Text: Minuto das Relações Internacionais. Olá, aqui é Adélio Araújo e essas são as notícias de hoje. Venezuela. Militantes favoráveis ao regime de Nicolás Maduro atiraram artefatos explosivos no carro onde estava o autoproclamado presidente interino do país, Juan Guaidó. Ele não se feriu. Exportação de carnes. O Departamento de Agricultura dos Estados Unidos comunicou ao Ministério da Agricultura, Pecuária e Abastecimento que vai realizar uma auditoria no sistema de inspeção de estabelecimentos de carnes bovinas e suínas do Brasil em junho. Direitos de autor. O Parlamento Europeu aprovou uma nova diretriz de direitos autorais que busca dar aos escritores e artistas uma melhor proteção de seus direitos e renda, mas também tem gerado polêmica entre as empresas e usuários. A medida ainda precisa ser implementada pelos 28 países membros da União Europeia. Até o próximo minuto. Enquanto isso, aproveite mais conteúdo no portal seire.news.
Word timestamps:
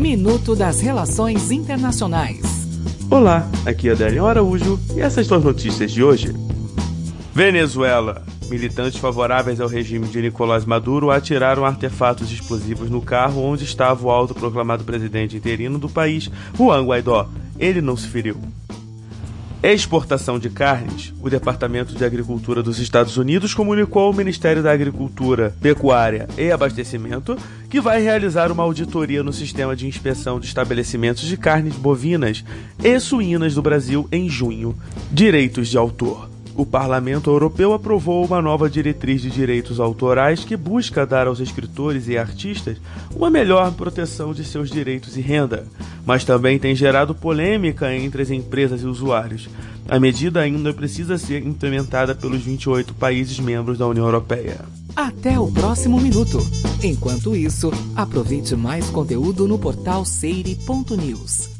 Minuto 0.00 0.56
das 0.56 0.80
Relações 0.80 1.50
Internacionais. 1.50 2.40
Olá, 3.10 3.46
aqui 3.66 3.90
é 3.90 3.92
Adélio 3.92 4.24
Araújo 4.24 4.80
e 4.96 5.00
essas 5.00 5.26
são 5.26 5.36
as 5.36 5.44
notícias 5.44 5.92
de 5.92 6.02
hoje. 6.02 6.34
Venezuela. 7.34 8.24
Militantes 8.48 8.98
favoráveis 8.98 9.60
ao 9.60 9.68
regime 9.68 10.08
de 10.08 10.22
Nicolás 10.22 10.64
Maduro 10.64 11.10
atiraram 11.10 11.66
artefatos 11.66 12.32
explosivos 12.32 12.88
no 12.88 13.02
carro 13.02 13.42
onde 13.42 13.64
estava 13.64 14.02
o 14.06 14.10
autoproclamado 14.10 14.84
presidente 14.84 15.36
interino 15.36 15.78
do 15.78 15.90
país, 15.90 16.30
Juan 16.56 16.82
Guaidó. 16.86 17.28
Ele 17.58 17.82
não 17.82 17.94
se 17.94 18.08
feriu. 18.08 18.38
Exportação 19.62 20.38
de 20.38 20.48
carnes. 20.48 21.12
O 21.20 21.28
Departamento 21.28 21.94
de 21.94 22.02
Agricultura 22.02 22.62
dos 22.62 22.78
Estados 22.78 23.18
Unidos 23.18 23.52
comunicou 23.52 24.04
ao 24.04 24.12
Ministério 24.12 24.62
da 24.62 24.72
Agricultura, 24.72 25.54
Pecuária 25.60 26.26
e 26.38 26.50
Abastecimento 26.50 27.36
que 27.68 27.78
vai 27.78 28.00
realizar 28.00 28.50
uma 28.50 28.62
auditoria 28.62 29.22
no 29.22 29.34
sistema 29.34 29.76
de 29.76 29.86
inspeção 29.86 30.40
de 30.40 30.46
estabelecimentos 30.46 31.24
de 31.24 31.36
carnes 31.36 31.76
bovinas 31.76 32.42
e 32.82 32.98
suínas 32.98 33.54
do 33.54 33.60
Brasil 33.60 34.08
em 34.10 34.30
junho. 34.30 34.74
Direitos 35.12 35.68
de 35.68 35.76
autor. 35.76 36.29
O 36.54 36.66
Parlamento 36.66 37.30
Europeu 37.30 37.72
aprovou 37.72 38.24
uma 38.24 38.42
nova 38.42 38.68
diretriz 38.68 39.22
de 39.22 39.30
direitos 39.30 39.80
autorais 39.80 40.44
que 40.44 40.56
busca 40.56 41.06
dar 41.06 41.26
aos 41.26 41.40
escritores 41.40 42.08
e 42.08 42.18
artistas 42.18 42.76
uma 43.14 43.30
melhor 43.30 43.72
proteção 43.72 44.34
de 44.34 44.44
seus 44.44 44.70
direitos 44.70 45.16
e 45.16 45.20
renda, 45.20 45.66
mas 46.04 46.24
também 46.24 46.58
tem 46.58 46.74
gerado 46.74 47.14
polêmica 47.14 47.94
entre 47.94 48.22
as 48.22 48.30
empresas 48.30 48.82
e 48.82 48.86
usuários. 48.86 49.48
A 49.88 49.98
medida 49.98 50.40
ainda 50.40 50.72
precisa 50.72 51.18
ser 51.18 51.44
implementada 51.44 52.14
pelos 52.14 52.42
28 52.42 52.94
países 52.94 53.38
membros 53.40 53.78
da 53.78 53.86
União 53.86 54.04
Europeia. 54.04 54.60
Até 54.94 55.38
o 55.38 55.50
próximo 55.50 56.00
minuto. 56.00 56.38
Enquanto 56.82 57.34
isso, 57.34 57.70
aproveite 57.96 58.54
mais 58.56 58.88
conteúdo 58.90 59.46
no 59.48 59.58
portal 59.58 60.04
seire.news. 60.04 61.59